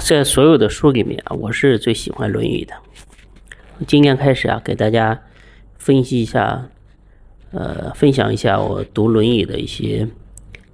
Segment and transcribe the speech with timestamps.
[0.00, 2.74] 在所有的书里面啊，我是最喜欢《论语》的。
[3.86, 5.22] 今天开始啊，给大家
[5.78, 6.68] 分析一下，
[7.52, 10.08] 呃，分享一下我读《论语》的一些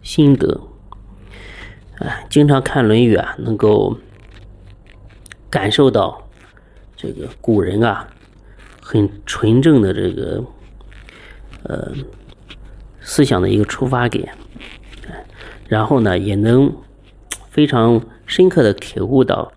[0.00, 0.60] 心得。
[1.98, 3.98] 哎，经常看《论语》啊，能够
[5.50, 6.28] 感受到
[6.96, 8.08] 这个古人啊
[8.80, 10.44] 很纯正的这个
[11.64, 11.92] 呃
[13.00, 14.32] 思想的一个出发点，
[15.68, 16.72] 然后呢，也能
[17.50, 18.00] 非常。
[18.26, 19.52] 深刻的体悟到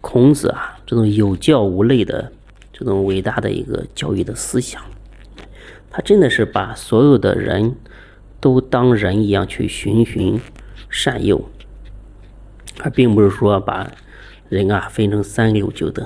[0.00, 2.30] 孔子啊这种有教无类的
[2.72, 4.82] 这种伟大的一个教育的思想，
[5.90, 7.74] 他真的是把所有的人
[8.40, 10.40] 都当人一样去循循
[10.90, 11.48] 善诱，
[12.82, 13.90] 而并不是说把
[14.48, 16.04] 人啊分成三六九等。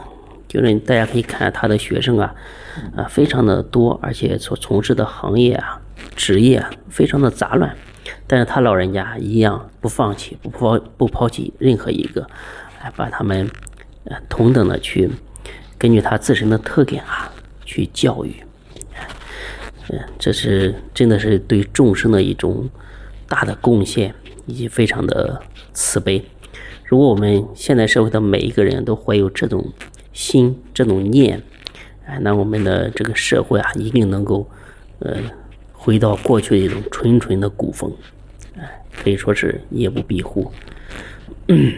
[0.48, 2.34] 就是大家可以看他的学生啊
[2.95, 5.80] 啊非常的多，而且所从事的行业啊
[6.14, 7.77] 职业啊非常的杂乱。
[8.27, 12.29] 但是他老人家一样不放弃，不抛不抛弃任何一个，
[12.83, 13.48] 来把他们
[14.05, 15.09] 呃同等的去
[15.78, 17.31] 根据他自身的特点啊
[17.65, 18.34] 去教育，
[19.91, 22.69] 嗯，这是真的是对众生的一种
[23.28, 24.15] 大的贡献，
[24.47, 25.41] 以及非常的
[25.72, 26.25] 慈悲。
[26.84, 29.72] 如果我们现在社会的每一个人都怀有这种
[30.12, 31.43] 心、这种念，
[32.06, 34.48] 哎，那我们的这个社会啊，一定能够
[35.00, 35.17] 呃
[35.72, 37.93] 回到过去的一种纯纯的古风。
[39.07, 40.51] 可以说是夜不闭户。《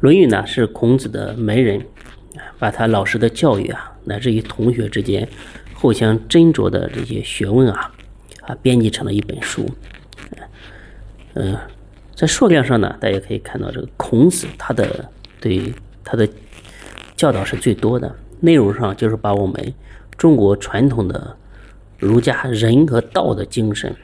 [0.00, 1.84] 论语》呢是孔子的门人，
[2.58, 5.28] 把他老师的教育啊，乃至于同学之间
[5.74, 7.92] 互相斟酌的这些学问啊，
[8.40, 9.68] 啊编辑成了一本书。
[11.34, 11.54] 嗯，
[12.14, 15.70] 在数量上呢，大家可以看到这个孔子他的对
[16.02, 16.26] 他的
[17.14, 19.74] 教导是最多的，内容上就是把我们
[20.16, 21.36] 中国传统的
[21.98, 23.94] 儒家仁和道的精神。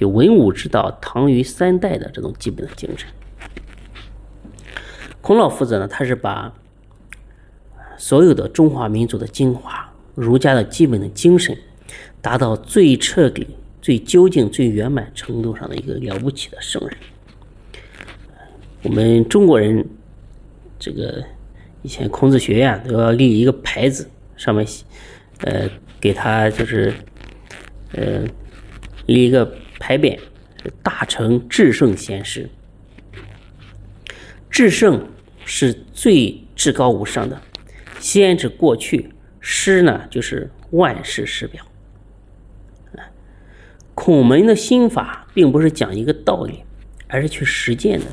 [0.00, 3.06] 就文武之道，唐虞三代的这种基本的精神。
[5.20, 6.50] 孔老夫子呢，他是把
[7.98, 11.54] 所有的中华民族的精华、儒家的基本的精神，
[12.22, 13.46] 达到最彻底、
[13.82, 16.96] 最究竟、最圆满程度上的一个了不起的圣人。
[18.82, 19.86] 我们中国人，
[20.78, 21.22] 这个
[21.82, 24.66] 以前孔子学院都要立一个牌子，上面
[25.42, 25.68] 呃
[26.00, 26.90] 给他就是
[27.92, 28.24] 呃
[29.04, 29.54] 立一个。
[29.80, 30.16] 牌匾
[30.82, 32.48] 大成至圣先师，
[34.50, 35.08] 至圣
[35.46, 37.40] 是最至高无上的，
[37.98, 39.10] 先指过去，
[39.40, 41.66] 师呢就是万世师表。
[43.94, 46.62] 孔门的心法并不是讲一个道理，
[47.08, 48.06] 而是去实践的，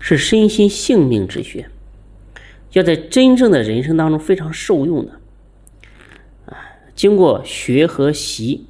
[0.00, 1.70] 是身心性命之学，
[2.72, 5.12] 要在真正的人生当中非常受用的。
[6.46, 6.58] 啊，
[6.96, 8.66] 经过学和习。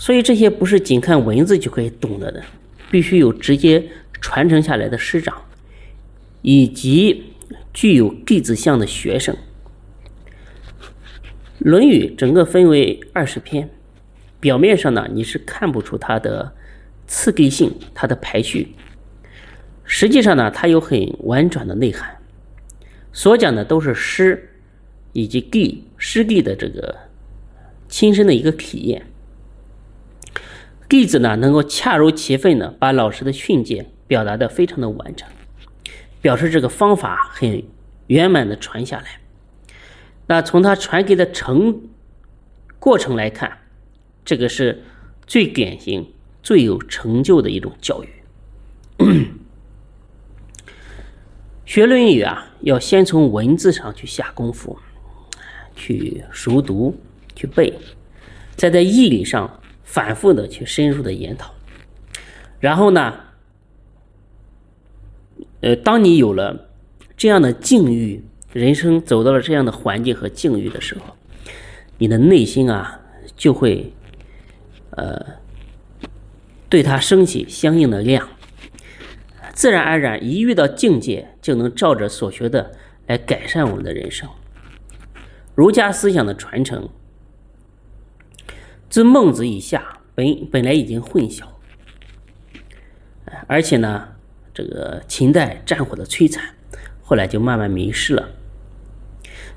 [0.00, 2.42] 所以这些不是仅看文字就可以懂得的，
[2.88, 3.84] 必须有直接
[4.20, 5.42] 传承下来的师长，
[6.40, 7.24] 以及
[7.74, 9.34] 具有弟子相的学生。
[11.58, 13.68] 《论语》整个分为二十篇，
[14.38, 16.54] 表面上呢你是看不出它的
[17.08, 18.68] 次第性、它的排序，
[19.82, 22.16] 实际上呢它有很婉转的内涵，
[23.12, 24.48] 所讲的都是师
[25.12, 26.96] 以及弟师弟的这个
[27.88, 29.04] 亲身的一个体验。
[30.88, 35.28] 弟子呢，能够恰如其分的把老师的训诫表达的非常的完整，
[36.22, 37.62] 表示这个方法很
[38.06, 39.20] 圆满的传下来。
[40.26, 41.82] 那从他传给的成
[42.78, 43.58] 过程来看，
[44.24, 44.82] 这个是
[45.26, 46.10] 最典型、
[46.42, 48.08] 最有成就的一种教育。
[51.66, 54.78] 学《论语》啊，要先从文字上去下功夫，
[55.76, 56.98] 去熟读、
[57.36, 57.74] 去背，
[58.56, 59.60] 再在义理上。
[59.90, 61.50] 反复的去深入的研讨，
[62.60, 63.14] 然后呢，
[65.62, 66.68] 呃，当你有了
[67.16, 68.22] 这样的境遇，
[68.52, 71.16] 人生走到了这样的环境和境遇的时候，
[71.96, 73.00] 你的内心啊
[73.34, 73.90] 就会，
[74.90, 75.24] 呃，
[76.68, 78.28] 对它升起相应的量，
[79.54, 82.72] 自然而然一遇到境界，就能照着所学的
[83.06, 84.28] 来改善我们的人生。
[85.54, 86.86] 儒家思想的传承。
[88.88, 91.44] 自孟子以下，本本来已经混淆，
[93.46, 94.08] 而且呢，
[94.54, 96.42] 这个秦代战火的摧残，
[97.02, 98.30] 后来就慢慢迷失了。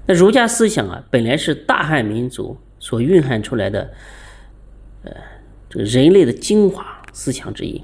[0.05, 3.93] 那儒家思想啊，本来是大汉民族所蕴含出来的，
[5.03, 5.11] 呃，
[5.69, 7.81] 这个人类的精华思想之一。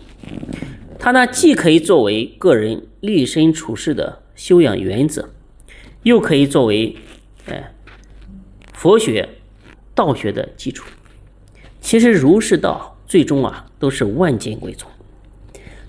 [1.00, 5.30] 它呢，既可以作为个人立身处世的修养原则，
[6.04, 6.98] 又可以作为，
[7.46, 7.72] 哎，
[8.74, 9.30] 佛学、
[9.96, 10.86] 道学的基础。
[11.88, 14.90] 其实儒释道最终啊都是万剑归宗，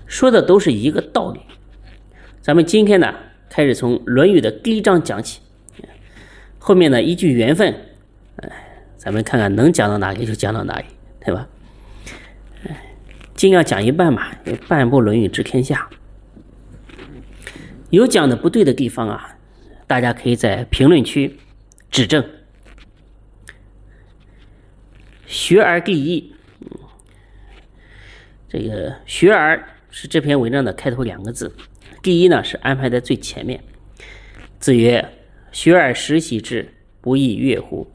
[0.07, 1.41] 说的都是一个道理。
[2.41, 3.13] 咱们今天呢，
[3.49, 5.41] 开始从《论语》的第一章讲起，
[6.57, 7.75] 后面呢依据缘分，
[8.37, 8.49] 哎，
[8.95, 10.85] 咱们看看能讲到哪里就讲到哪里，
[11.19, 11.45] 对吧？
[12.65, 12.95] 哎，
[13.35, 14.25] 尽量讲一半嘛，
[14.69, 15.89] 半部《论语》治天下。
[17.89, 19.35] 有讲的不对的地方啊，
[19.85, 21.37] 大家可以在评论区
[21.91, 22.23] 指正。
[25.29, 26.33] 学而第一，
[28.49, 31.53] 这个“学而”是这篇文章的开头两个字，
[32.01, 33.63] 第一呢是安排在最前面。
[34.57, 35.07] 子曰
[35.53, 37.91] ：“学而时习之，不亦说乎？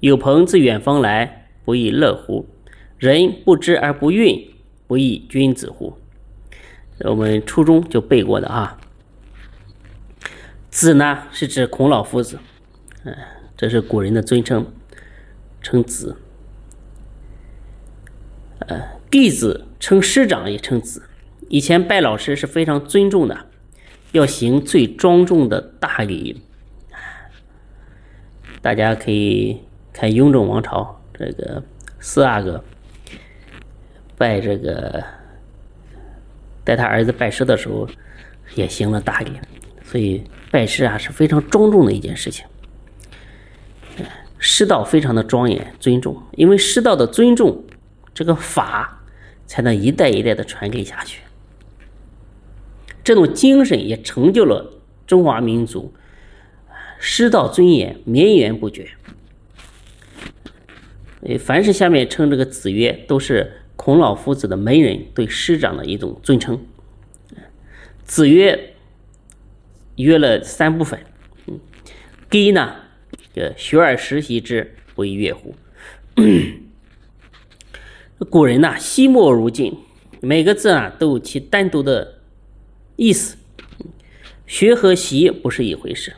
[0.00, 2.48] 有朋自远方来，不亦乐乎？
[2.96, 4.48] 人不知而不愠，
[4.86, 5.98] 不亦君子乎？”
[7.04, 8.80] 我们初中就背过的啊。
[10.70, 12.38] 子呢是指孔老夫子，
[13.04, 13.14] 嗯，
[13.58, 14.72] 这是古人的尊称，
[15.60, 16.16] 称子。
[18.66, 21.02] 呃，弟子称师长也称子。
[21.48, 23.46] 以前拜老师是非常尊重的，
[24.12, 26.42] 要行最庄重的大礼。
[28.60, 29.60] 大家可以
[29.92, 31.62] 看雍正王朝这个
[32.00, 32.64] 四阿哥
[34.18, 35.04] 拜这个
[36.64, 37.88] 带他儿子拜师的时候，
[38.56, 39.30] 也行了大礼。
[39.84, 42.44] 所以拜师啊是非常庄重的一件事情。
[44.38, 47.62] 师道非常的庄严尊重，因为师道的尊重。
[48.16, 49.02] 这个法
[49.44, 51.20] 才能一代一代的传给下去，
[53.04, 55.92] 这种精神也成就了中华民族
[56.98, 58.88] 师道尊严绵延不绝。
[61.38, 66.64] 凡是下面称这个子曰，都是孔老夫子的门人对师长的一种尊称。
[68.02, 68.74] 子曰
[69.96, 70.98] 约了三部分，
[71.48, 71.60] 嗯
[72.30, 72.76] 第一呢，
[73.58, 75.54] 学而时习之，不亦说乎？
[78.24, 79.76] 古人呐，惜墨如金，
[80.22, 82.14] 每个字啊都有其单独的
[82.96, 83.36] 意思。
[84.46, 86.14] 学和习不是一回事，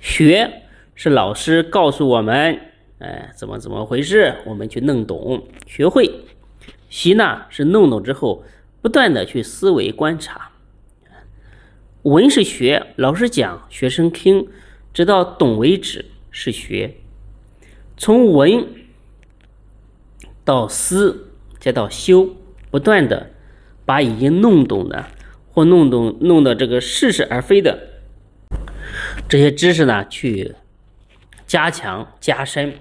[0.00, 0.62] 学
[0.94, 2.58] 是老师告诉我们，
[3.00, 6.04] 哎，怎么怎么回事，我们去弄懂、学会；
[6.88, 8.44] 习呢是弄懂之后，
[8.80, 10.52] 不断的去思维、观察。
[12.02, 14.48] 文是学，老师讲，学生听，
[14.94, 16.94] 直到懂为止是学。
[17.98, 18.66] 从文
[20.46, 21.28] 到思。
[21.62, 22.34] 再到修，
[22.72, 23.30] 不断的
[23.84, 25.06] 把已经弄懂的
[25.52, 27.86] 或弄懂弄的这个似是而非的
[29.28, 30.56] 这些知识呢，去
[31.46, 32.80] 加强加深，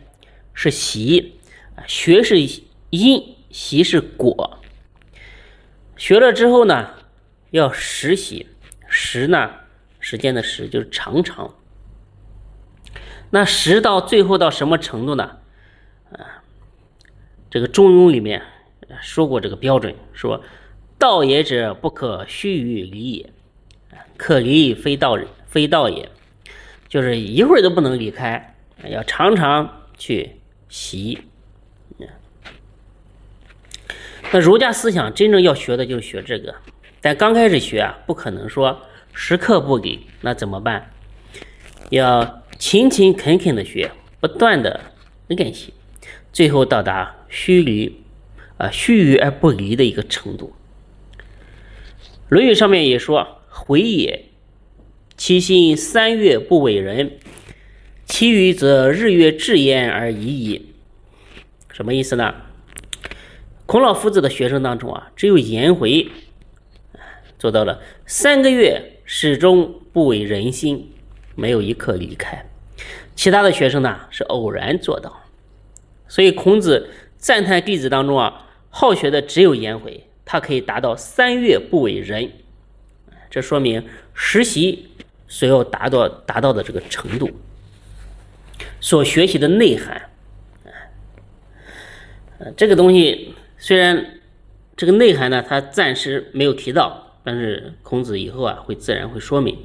[0.56, 1.38] 是习。
[1.86, 2.40] 学是
[2.90, 4.58] 因，习是果。
[5.96, 6.96] 学了之后呢，
[7.52, 8.48] 要实习。
[8.88, 9.52] 时呢，
[10.00, 11.54] 时间的时就是常常。
[13.30, 15.38] 那实到最后到什么程度呢？
[16.12, 16.42] 啊，
[17.52, 18.42] 这个《中庸》里面。
[19.02, 20.44] 说过这个标准，说
[20.98, 23.26] 道也者，不可须臾离也；
[24.18, 25.18] 可离非道，
[25.48, 26.10] 非道也。
[26.88, 28.56] 就是一会儿都不能离开，
[28.90, 30.32] 要常常去
[30.68, 31.20] 习。
[34.34, 36.56] 那儒家思想真正要学的就是学这个，
[37.02, 38.82] 但刚开始学啊，不可能说
[39.14, 40.92] 时刻不给，那怎么办？
[41.90, 44.80] 要勤勤恳恳的学，不断的
[45.28, 45.74] 练习，
[46.32, 48.04] 最后到达须离。
[48.62, 50.54] 啊，须臾而不离的一个程度。
[52.30, 54.26] 《论语》上面也说：“回也，
[55.18, 57.14] 其心三月不为人，
[58.06, 60.74] 其余则日月至焉而已矣。”
[61.74, 62.36] 什么意思呢？
[63.66, 66.08] 孔老夫子的学生当中啊，只有颜回
[67.40, 70.92] 做到了三个月始终不为人心，
[71.34, 72.46] 没有一刻离开。
[73.16, 75.24] 其他的学生呢，是偶然做到。
[76.08, 78.50] 所以孔子赞叹弟子当中啊。
[78.74, 82.32] 好学的只有颜回，他可以达到三月不为人，
[83.30, 84.88] 这说明实习
[85.28, 87.30] 所要达到达到的这个程度，
[88.80, 90.10] 所学习的内涵，
[92.56, 94.22] 这个东西虽然
[94.78, 99.60] 这个内涵呢，他暂时没有提到，但是孔子以后啊会自然会说明。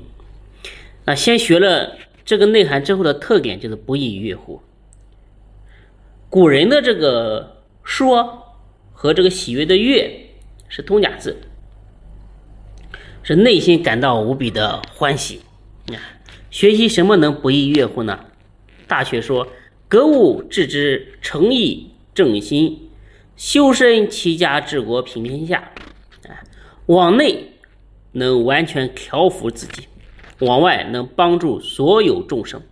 [1.04, 4.60] 那先学了这个内涵之后的特点就是不亦乐乎。
[6.28, 8.42] 古人的这个说。
[8.98, 10.30] 和这个喜悦的悦
[10.68, 11.36] 是通假字，
[13.22, 15.42] 是内心感到无比的欢喜
[15.88, 16.00] 啊！
[16.50, 18.24] 学习什么能不亦乐乎呢？
[18.88, 19.46] 大学说：
[19.86, 22.88] 格物致知，诚意正心，
[23.36, 25.72] 修身齐家治国平天下。
[26.26, 26.40] 啊，
[26.86, 27.52] 往内
[28.12, 29.88] 能完全调服自己，
[30.38, 32.62] 往外能帮助所有众生。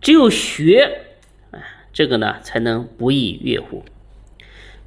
[0.00, 1.02] 只有学，
[1.50, 1.60] 啊，
[1.92, 3.84] 这个呢才能不亦乐乎。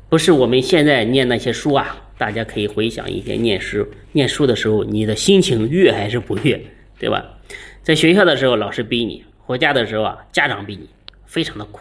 [0.09, 6.61] 不是我们现在念那些书啊，大家可以回想一些念书念书的时候，你的心情悦还是不悦，
[6.99, 7.39] 对吧？
[7.83, 10.89] 在学校的时候，老师逼你；回家的时候啊，家长逼你，
[11.25, 11.79] 非常的苦。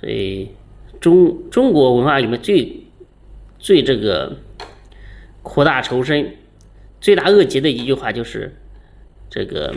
[0.00, 0.50] 所以，
[1.00, 2.84] 中中国文化里面最
[3.58, 4.36] 最这个
[5.42, 6.36] 苦大仇深、
[7.00, 8.56] 罪大恶极的一句话就是
[9.30, 9.74] 这个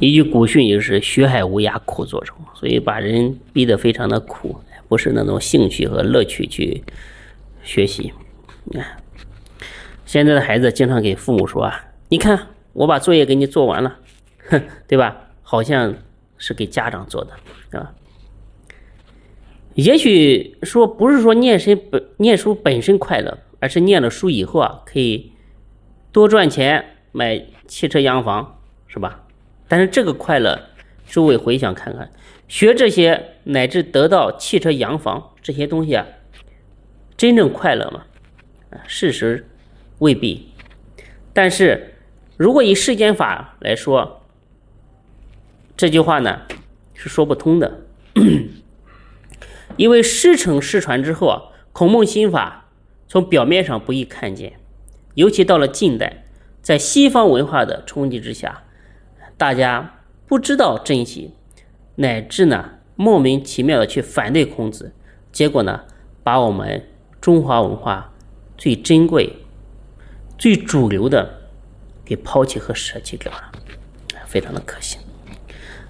[0.00, 2.32] 一句古训，就是“学海无涯苦作舟”。
[2.54, 6.82] 所以把人逼得非常的苦，不是那种兴趣和乐趣去
[7.62, 8.12] 学习。
[8.74, 8.96] 啊，
[10.06, 13.98] 现在的孩子经常给父母说啊：“你看，我把作业给你做完了，
[14.48, 15.16] 哼，对吧？
[15.42, 15.94] 好像
[16.38, 17.92] 是给家长做的啊。”
[19.74, 25.32] 也许说不是说念身本念书本身快乐，而是念了书以后啊，可以
[26.10, 29.26] 多赚钱买汽车洋房，是吧？
[29.70, 30.60] 但是这个快乐，
[31.06, 32.10] 诸位回想看看，
[32.48, 36.04] 学这些乃至得到汽车洋房这些东西啊，
[37.16, 38.02] 真正快乐吗？
[38.70, 39.46] 啊，事实
[40.00, 40.48] 未必。
[41.32, 41.94] 但是
[42.36, 44.22] 如果以世间法来说，
[45.76, 46.40] 这句话呢
[46.92, 47.82] 是说不通的。
[49.76, 52.68] 因为师承师传之后啊，孔孟心法
[53.06, 54.54] 从表面上不易看见，
[55.14, 56.24] 尤其到了近代，
[56.60, 58.64] 在西方文化的冲击之下，
[59.40, 61.32] 大家不知道珍惜，
[61.94, 64.92] 乃至呢莫名其妙的去反对孔子，
[65.32, 65.80] 结果呢
[66.22, 66.86] 把我们
[67.22, 68.12] 中华文化
[68.58, 69.34] 最珍贵、
[70.36, 71.38] 最主流的
[72.04, 73.50] 给抛弃和舍弃掉了，
[74.26, 74.98] 非常的可惜。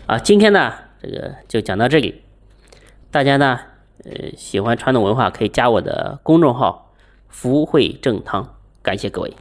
[0.07, 2.23] 啊，今天呢这个就讲到这里，
[3.11, 3.59] 大家呢。
[4.02, 6.95] 呃，喜欢传统文化可以加我的公众号
[7.28, 9.35] “福慧正汤”，感谢各位。